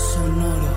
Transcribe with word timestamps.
Sonoro. 0.00 0.70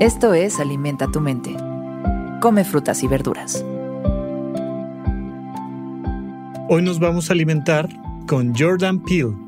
Esto 0.00 0.32
es 0.32 0.60
Alimenta 0.60 1.08
tu 1.08 1.20
mente. 1.20 1.56
Come 2.40 2.62
frutas 2.64 3.02
y 3.02 3.08
verduras. 3.08 3.64
Hoy 6.68 6.82
nos 6.82 7.00
vamos 7.00 7.30
a 7.30 7.32
alimentar 7.32 7.88
con 8.28 8.54
Jordan 8.54 9.02
Peele. 9.02 9.47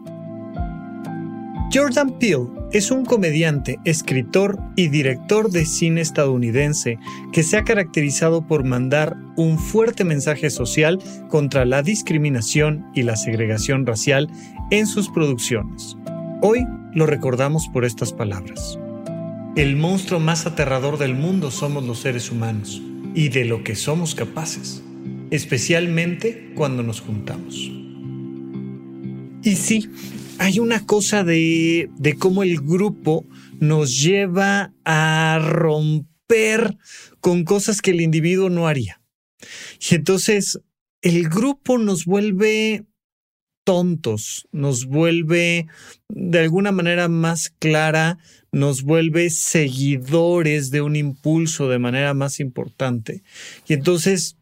Jordan 1.73 2.19
Peele 2.19 2.49
es 2.73 2.91
un 2.91 3.05
comediante, 3.05 3.79
escritor 3.85 4.59
y 4.75 4.89
director 4.89 5.53
de 5.53 5.65
cine 5.65 6.01
estadounidense 6.01 6.99
que 7.33 7.45
se 7.45 7.57
ha 7.57 7.63
caracterizado 7.63 8.45
por 8.45 8.65
mandar 8.65 9.17
un 9.37 9.57
fuerte 9.57 10.03
mensaje 10.03 10.51
social 10.51 10.99
contra 11.29 11.65
la 11.65 11.83
discriminación 11.83 12.87
y 12.93 13.05
la 13.05 13.15
segregación 13.15 13.87
racial 13.87 14.29
en 14.73 14.89
sus 14.89 15.11
producciones. 15.11 15.97
Hoy 16.43 16.67
lo 16.93 17.07
recordamos 17.07 17.69
por 17.73 17.85
estas 17.85 18.13
palabras. 18.13 18.77
El 19.55 19.77
monstruo 19.77 20.19
más 20.19 20.47
aterrador 20.47 20.99
del 20.99 21.15
mundo 21.15 21.53
somos 21.53 21.85
los 21.85 22.01
seres 22.01 22.33
humanos 22.33 22.83
y 23.15 23.29
de 23.29 23.45
lo 23.45 23.63
que 23.63 23.77
somos 23.77 24.17
capaces, 24.17 24.83
especialmente 25.31 26.53
cuando 26.57 26.83
nos 26.83 27.01
juntamos. 27.01 27.71
Y 29.43 29.57
sí, 29.57 29.89
hay 30.41 30.59
una 30.59 30.87
cosa 30.87 31.23
de, 31.23 31.91
de 31.99 32.17
cómo 32.17 32.43
el 32.43 32.63
grupo 32.63 33.27
nos 33.61 34.01
lleva 34.01 34.73
a 34.87 35.39
romper 35.39 36.79
con 37.21 37.45
cosas 37.45 37.83
que 37.83 37.91
el 37.91 38.01
individuo 38.01 38.49
no 38.49 38.67
haría. 38.67 39.03
Y 39.91 39.97
entonces 39.97 40.59
el 41.03 41.29
grupo 41.29 41.77
nos 41.77 42.07
vuelve 42.07 42.87
tontos, 43.65 44.49
nos 44.51 44.87
vuelve 44.87 45.67
de 46.09 46.39
alguna 46.39 46.73
manera 46.73 47.09
más 47.09 47.51
clara, 47.59 48.17
nos 48.51 48.83
vuelve 48.83 49.29
seguidores 49.29 50.71
de 50.71 50.81
un 50.81 50.97
impulso 50.97 51.69
de 51.69 51.79
manera 51.79 52.15
más 52.15 52.41
importante. 52.41 53.23
Y 53.69 53.75
entonces 53.75 54.39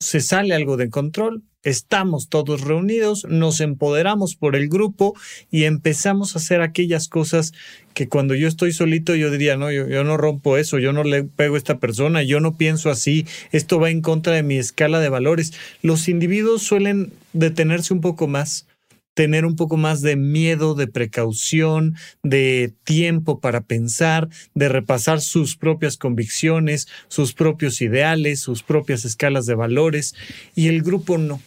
se 0.00 0.20
sale 0.20 0.54
algo 0.54 0.78
de 0.78 0.88
control, 0.88 1.44
estamos 1.62 2.28
todos 2.28 2.62
reunidos, 2.62 3.24
nos 3.28 3.60
empoderamos 3.60 4.34
por 4.34 4.56
el 4.56 4.68
grupo 4.68 5.14
y 5.50 5.64
empezamos 5.64 6.34
a 6.34 6.38
hacer 6.38 6.60
aquellas 6.60 7.08
cosas 7.08 7.52
que 7.94 8.08
cuando 8.08 8.34
yo 8.34 8.48
estoy 8.48 8.72
solito 8.72 9.14
yo 9.14 9.30
diría, 9.30 9.56
no, 9.56 9.70
yo, 9.70 9.88
yo, 9.88 10.04
no 10.04 10.16
rompo 10.16 10.56
eso, 10.56 10.78
yo 10.78 10.92
no 10.92 11.04
le 11.04 11.24
pego 11.24 11.54
a 11.54 11.58
esta 11.58 11.78
persona, 11.78 12.22
yo 12.22 12.40
no 12.40 12.56
pienso 12.56 12.90
así, 12.90 13.26
esto 13.52 13.78
va 13.78 13.90
en 13.90 14.00
contra 14.00 14.32
de 14.32 14.42
mi 14.42 14.56
escala 14.56 14.98
de 15.00 15.08
valores. 15.08 15.52
Los 15.82 16.08
individuos 16.08 16.62
suelen 16.62 17.12
detenerse 17.32 17.94
un 17.94 18.00
poco 18.00 18.26
más 18.26 18.66
tener 19.14 19.44
un 19.44 19.56
poco 19.56 19.76
más 19.76 20.00
de 20.00 20.16
miedo, 20.16 20.74
de 20.74 20.86
precaución, 20.86 21.96
de 22.22 22.72
tiempo 22.84 23.40
para 23.40 23.60
pensar, 23.60 24.28
de 24.54 24.68
repasar 24.68 25.20
sus 25.20 25.56
propias 25.56 25.96
convicciones, 25.96 26.88
sus 27.08 27.34
propios 27.34 27.82
ideales, 27.82 28.40
sus 28.40 28.62
propias 28.62 29.04
escalas 29.04 29.46
de 29.46 29.54
valores, 29.54 30.14
y 30.54 30.68
el 30.68 30.82
grupo 30.82 31.18
no. 31.18 31.40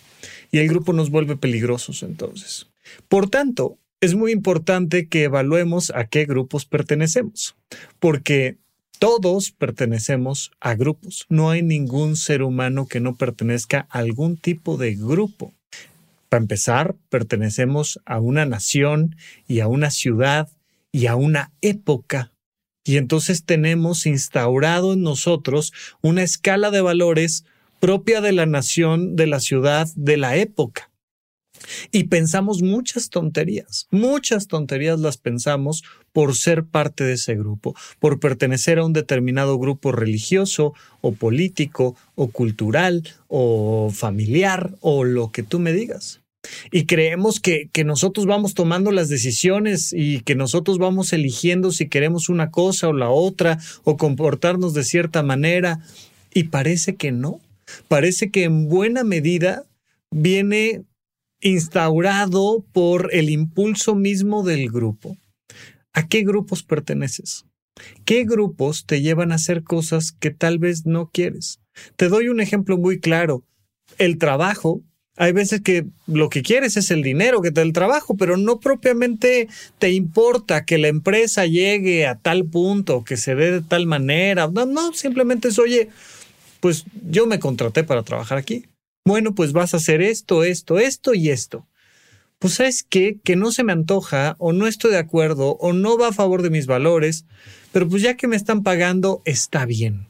Y 0.52 0.60
el 0.60 0.68
grupo 0.68 0.94
nos 0.94 1.10
vuelve 1.10 1.38
peligrosos 1.38 2.04
entonces. 2.04 2.68
Por 3.08 3.30
tanto, 3.30 3.78
es 4.02 4.16
muy 4.16 4.32
importante 4.32 5.08
que 5.08 5.24
evaluemos 5.24 5.92
a 5.96 6.06
qué 6.06 6.26
grupos 6.26 6.66
pertenecemos, 6.66 7.56
porque 8.00 8.58
todos 9.00 9.52
pertenecemos 9.52 10.52
a 10.60 10.76
grupos. 10.76 11.26
No 11.30 11.50
hay 11.50 11.62
ningún 11.62 12.16
ser 12.16 12.42
humano 12.42 12.88
que 12.88 13.00
no 13.00 13.16
pertenezca 13.16 13.88
a 13.90 14.00
algún 14.00 14.38
tipo 14.38 14.78
de 14.78 14.96
grupo. 14.96 15.54
Para 16.30 16.42
empezar, 16.42 16.96
pertenecemos 17.10 18.00
a 18.06 18.20
una 18.20 18.46
nación 18.46 19.16
y 19.48 19.60
a 19.60 19.68
una 19.68 19.92
ciudad 19.92 20.50
y 20.92 21.08
a 21.08 21.16
una 21.16 21.52
época. 21.62 22.32
Y 22.84 22.98
entonces 22.98 23.46
tenemos 23.46 24.06
instaurado 24.06 24.94
en 24.94 25.02
nosotros 25.02 25.74
una 26.02 26.24
escala 26.24 26.72
de 26.72 26.82
valores 26.82 27.44
propia 27.80 28.22
de 28.22 28.32
la 28.32 28.46
nación, 28.46 29.16
de 29.16 29.28
la 29.28 29.40
ciudad, 29.40 29.88
de 29.96 30.18
la 30.18 30.36
época. 30.36 30.92
Y 31.92 32.06
pensamos 32.06 32.62
muchas 32.62 33.10
tonterías, 33.10 33.88
muchas 33.90 34.48
tonterías 34.48 35.00
las 35.00 35.18
pensamos 35.18 35.84
por 36.12 36.36
ser 36.36 36.66
parte 36.66 37.04
de 37.04 37.14
ese 37.14 37.36
grupo, 37.36 37.76
por 38.00 38.20
pertenecer 38.20 38.80
a 38.80 38.86
un 38.86 38.94
determinado 38.94 39.58
grupo 39.58 39.92
religioso 39.92 40.74
o 41.02 41.14
político 41.14 41.96
o 42.16 42.28
cultural 42.28 43.04
o 43.28 43.90
familiar 43.94 44.76
o 44.82 45.04
lo 45.04 45.32
que 45.32 45.44
tú 45.44 45.60
me 45.60 45.74
digas. 45.74 46.22
Y 46.72 46.86
creemos 46.86 47.40
que, 47.40 47.70
que, 47.72 47.84
nosotros 47.84 48.28
vamos 48.28 48.54
tomando 48.54 48.92
las 48.92 49.10
decisiones 49.10 49.92
y 49.94 50.20
que 50.20 50.36
nosotros 50.36 50.78
vamos 50.78 51.12
eligiendo 51.12 51.72
si 51.72 51.90
queremos 51.90 52.30
una 52.30 52.52
cosa 52.52 52.88
o 52.88 52.94
la 52.94 53.10
otra 53.10 53.58
o 53.84 53.98
comportarnos 53.98 54.76
de 54.76 54.84
cierta 54.84 55.24
manera. 55.24 55.80
Y 56.36 56.44
parece 56.44 56.98
que 56.98 57.12
no. 57.12 57.40
Parece 57.88 58.32
que 58.32 58.44
en 58.44 58.68
buena 58.68 59.04
medida 59.04 59.66
viene 60.12 60.84
instaurado 61.42 62.66
por 62.72 63.10
el 63.14 63.30
impulso 63.30 63.96
mismo 63.96 64.44
del 64.44 64.70
grupo. 64.70 65.18
¿A 65.94 66.08
qué 66.08 66.24
grupos 66.24 66.64
perteneces? 66.64 67.46
¿Qué 68.06 68.24
grupos 68.24 68.86
te 68.86 69.02
llevan 69.02 69.32
a 69.32 69.36
hacer 69.36 69.64
cosas 69.64 70.12
que 70.12 70.32
tal 70.32 70.60
vez 70.60 70.86
no 70.86 71.10
quieres? 71.12 71.60
Te 71.96 72.10
doy 72.10 72.30
un 72.30 72.40
ejemplo 72.40 72.78
muy 72.78 73.00
claro. 73.00 73.44
El 73.98 74.18
trabajo 74.18 74.82
hay 75.18 75.32
veces 75.32 75.62
que 75.62 75.86
lo 76.08 76.30
que 76.30 76.42
quieres 76.42 76.76
es 76.76 76.92
el 76.92 77.02
dinero 77.02 77.42
que 77.42 77.52
te 77.52 77.62
da 77.62 77.66
el 77.66 77.72
trabajo, 77.72 78.18
pero 78.18 78.36
no 78.36 78.60
propiamente 78.60 79.48
te 79.78 79.92
importa 79.92 80.66
que 80.66 80.78
la 80.78 80.90
empresa 80.90 81.46
llegue 81.46 82.06
a 82.06 82.16
tal 82.16 82.46
punto, 82.46 83.04
que 83.06 83.16
se 83.16 83.36
dé 83.36 83.52
de 83.52 83.62
tal 83.62 83.86
manera. 83.86 84.50
No, 84.50 84.66
no, 84.66 84.94
simplemente 84.94 85.48
es, 85.50 85.60
oye, 85.60 85.90
pues 86.66 86.84
yo 87.08 87.28
me 87.28 87.38
contraté 87.38 87.84
para 87.84 88.02
trabajar 88.02 88.40
aquí. 88.40 88.66
Bueno, 89.06 89.36
pues 89.36 89.54
vas 89.54 89.76
a 89.76 89.78
hacer 89.78 90.02
esto, 90.02 90.44
esto, 90.44 90.80
esto 90.80 91.14
y 91.14 91.30
esto. 91.30 91.68
Pues 92.40 92.56
sabes 92.56 92.82
qué, 92.82 93.20
que 93.24 93.36
no 93.36 93.52
se 93.52 93.64
me 93.64 93.72
antoja 93.72 94.36
o 94.40 94.52
no 94.52 94.66
estoy 94.66 94.90
de 94.90 94.98
acuerdo 94.98 95.58
o 95.60 95.74
no 95.74 95.96
va 95.96 96.08
a 96.08 96.12
favor 96.12 96.42
de 96.42 96.50
mis 96.50 96.66
valores, 96.66 97.28
pero 97.72 97.88
pues 97.88 98.02
ya 98.02 98.18
que 98.18 98.28
me 98.28 98.36
están 98.36 98.64
pagando, 98.64 99.22
está 99.26 99.68
bien. 99.68 100.08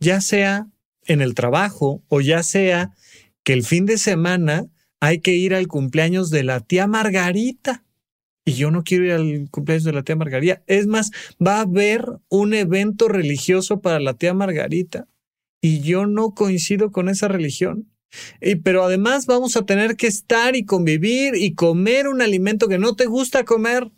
Ya 0.00 0.22
sea 0.22 0.68
en 1.04 1.20
el 1.20 1.34
trabajo 1.34 2.02
o 2.08 2.22
ya 2.22 2.42
sea 2.42 2.94
que 3.44 3.52
el 3.52 3.62
fin 3.62 3.84
de 3.84 3.98
semana 3.98 4.68
hay 5.00 5.20
que 5.20 5.34
ir 5.34 5.54
al 5.54 5.68
cumpleaños 5.68 6.30
de 6.30 6.44
la 6.44 6.60
tía 6.60 6.86
Margarita. 6.86 7.84
Y 8.46 8.54
yo 8.54 8.70
no 8.70 8.84
quiero 8.84 9.04
ir 9.04 9.12
al 9.12 9.50
cumpleaños 9.50 9.84
de 9.84 9.92
la 9.92 10.02
tía 10.02 10.16
Margarita. 10.16 10.62
Es 10.66 10.86
más, 10.86 11.10
va 11.46 11.58
a 11.58 11.64
haber 11.64 12.06
un 12.30 12.54
evento 12.54 13.06
religioso 13.08 13.82
para 13.82 14.00
la 14.00 14.14
tía 14.14 14.32
Margarita. 14.32 15.08
Y 15.62 15.80
yo 15.80 16.04
no 16.04 16.34
coincido 16.34 16.92
con 16.92 17.08
esa 17.08 17.28
religión. 17.28 17.88
Y, 18.42 18.56
pero 18.56 18.84
además 18.84 19.24
vamos 19.24 19.56
a 19.56 19.64
tener 19.64 19.96
que 19.96 20.06
estar 20.06 20.54
y 20.54 20.66
convivir 20.66 21.34
y 21.34 21.54
comer 21.54 22.08
un 22.08 22.20
alimento 22.20 22.68
que 22.68 22.76
no 22.76 22.94
te 22.94 23.06
gusta 23.06 23.44
comer 23.44 23.90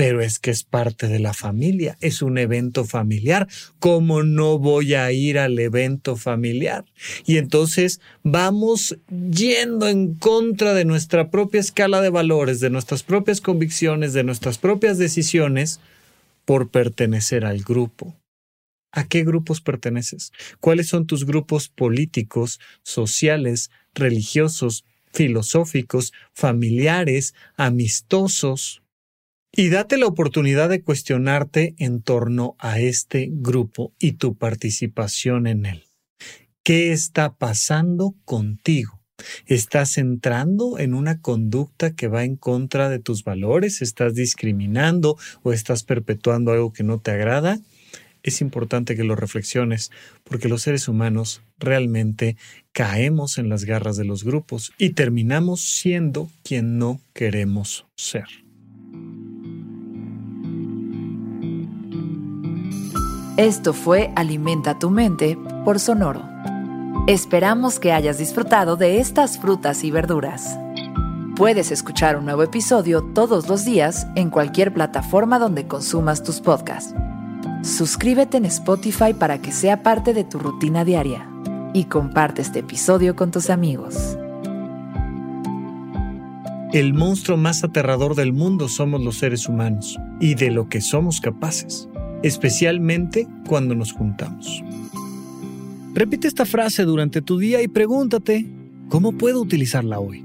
pero 0.00 0.22
es 0.22 0.38
que 0.38 0.50
es 0.50 0.62
parte 0.62 1.08
de 1.08 1.18
la 1.18 1.34
familia, 1.34 1.98
es 2.00 2.22
un 2.22 2.38
evento 2.38 2.86
familiar. 2.86 3.48
¿Cómo 3.80 4.22
no 4.22 4.58
voy 4.58 4.94
a 4.94 5.12
ir 5.12 5.38
al 5.38 5.58
evento 5.58 6.16
familiar? 6.16 6.86
Y 7.26 7.36
entonces 7.36 8.00
vamos 8.22 8.96
yendo 9.10 9.88
en 9.88 10.14
contra 10.14 10.72
de 10.72 10.86
nuestra 10.86 11.30
propia 11.30 11.60
escala 11.60 12.00
de 12.00 12.08
valores, 12.08 12.60
de 12.60 12.70
nuestras 12.70 13.02
propias 13.02 13.42
convicciones, 13.42 14.14
de 14.14 14.24
nuestras 14.24 14.56
propias 14.56 14.96
decisiones 14.96 15.80
por 16.46 16.70
pertenecer 16.70 17.44
al 17.44 17.60
grupo. 17.60 18.16
¿A 18.92 19.06
qué 19.06 19.24
grupos 19.24 19.60
perteneces? 19.60 20.32
¿Cuáles 20.58 20.88
son 20.88 21.06
tus 21.06 21.24
grupos 21.24 21.68
políticos, 21.68 22.60
sociales, 22.82 23.70
religiosos, 23.94 24.84
filosóficos, 25.12 26.12
familiares, 26.32 27.34
amistosos? 27.56 28.82
Y 29.52 29.68
date 29.68 29.98
la 29.98 30.06
oportunidad 30.06 30.68
de 30.68 30.82
cuestionarte 30.82 31.74
en 31.78 32.02
torno 32.02 32.56
a 32.58 32.78
este 32.80 33.28
grupo 33.32 33.92
y 33.98 34.12
tu 34.12 34.36
participación 34.36 35.46
en 35.46 35.66
él. 35.66 35.84
¿Qué 36.62 36.92
está 36.92 37.34
pasando 37.34 38.14
contigo? 38.24 39.00
¿Estás 39.46 39.98
entrando 39.98 40.78
en 40.78 40.94
una 40.94 41.20
conducta 41.20 41.94
que 41.94 42.08
va 42.08 42.24
en 42.24 42.36
contra 42.36 42.88
de 42.88 42.98
tus 42.98 43.24
valores? 43.24 43.82
¿Estás 43.82 44.14
discriminando 44.14 45.16
o 45.42 45.52
estás 45.52 45.82
perpetuando 45.82 46.52
algo 46.52 46.72
que 46.72 46.84
no 46.84 47.00
te 47.00 47.10
agrada? 47.10 47.60
Es 48.22 48.40
importante 48.40 48.96
que 48.96 49.04
lo 49.04 49.16
reflexiones 49.16 49.90
porque 50.24 50.48
los 50.48 50.62
seres 50.62 50.88
humanos 50.88 51.42
realmente 51.58 52.36
caemos 52.72 53.38
en 53.38 53.48
las 53.48 53.64
garras 53.64 53.96
de 53.96 54.04
los 54.04 54.24
grupos 54.24 54.72
y 54.78 54.90
terminamos 54.90 55.60
siendo 55.62 56.28
quien 56.42 56.78
no 56.78 57.00
queremos 57.14 57.86
ser. 57.96 58.26
Esto 63.36 63.72
fue 63.72 64.12
Alimenta 64.16 64.78
tu 64.78 64.90
mente 64.90 65.38
por 65.64 65.80
Sonoro. 65.80 66.28
Esperamos 67.06 67.80
que 67.80 67.92
hayas 67.92 68.18
disfrutado 68.18 68.76
de 68.76 68.98
estas 68.98 69.38
frutas 69.38 69.82
y 69.82 69.90
verduras. 69.90 70.58
Puedes 71.36 71.70
escuchar 71.70 72.18
un 72.18 72.26
nuevo 72.26 72.42
episodio 72.42 73.02
todos 73.14 73.48
los 73.48 73.64
días 73.64 74.06
en 74.14 74.28
cualquier 74.28 74.74
plataforma 74.74 75.38
donde 75.38 75.66
consumas 75.66 76.22
tus 76.22 76.40
podcasts. 76.40 76.94
Suscríbete 77.62 78.36
en 78.38 78.46
Spotify 78.46 79.14
para 79.14 79.40
que 79.40 79.52
sea 79.52 79.82
parte 79.82 80.14
de 80.14 80.24
tu 80.24 80.38
rutina 80.38 80.84
diaria 80.84 81.28
y 81.72 81.84
comparte 81.84 82.42
este 82.42 82.60
episodio 82.60 83.16
con 83.16 83.30
tus 83.30 83.50
amigos. 83.50 84.16
El 86.72 86.94
monstruo 86.94 87.36
más 87.36 87.64
aterrador 87.64 88.14
del 88.14 88.32
mundo 88.32 88.68
somos 88.68 89.02
los 89.02 89.18
seres 89.18 89.48
humanos 89.48 89.98
y 90.20 90.34
de 90.34 90.50
lo 90.50 90.68
que 90.68 90.80
somos 90.80 91.20
capaces 91.20 91.88
especialmente 92.22 93.26
cuando 93.46 93.74
nos 93.74 93.92
juntamos. 93.92 94.62
Repite 95.94 96.28
esta 96.28 96.46
frase 96.46 96.84
durante 96.84 97.22
tu 97.22 97.38
día 97.38 97.62
y 97.62 97.68
pregúntate, 97.68 98.46
¿cómo 98.88 99.12
puedo 99.12 99.40
utilizarla 99.40 99.98
hoy? 99.98 100.24